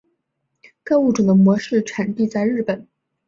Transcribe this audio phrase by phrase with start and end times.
[0.83, 2.87] 该物种的模式产地在日本。